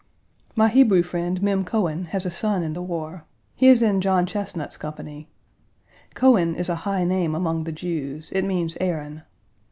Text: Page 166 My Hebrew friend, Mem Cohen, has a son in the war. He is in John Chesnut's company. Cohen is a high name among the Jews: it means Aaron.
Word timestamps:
Page 0.01 0.57
166 0.57 0.57
My 0.57 0.79
Hebrew 0.97 1.03
friend, 1.07 1.43
Mem 1.43 1.63
Cohen, 1.63 2.05
has 2.05 2.25
a 2.25 2.31
son 2.31 2.63
in 2.63 2.73
the 2.73 2.81
war. 2.81 3.23
He 3.55 3.67
is 3.67 3.83
in 3.83 4.01
John 4.01 4.25
Chesnut's 4.25 4.75
company. 4.75 5.27
Cohen 6.15 6.55
is 6.55 6.69
a 6.69 6.75
high 6.89 7.03
name 7.03 7.35
among 7.35 7.65
the 7.65 7.71
Jews: 7.71 8.29
it 8.31 8.43
means 8.43 8.75
Aaron. 8.81 9.21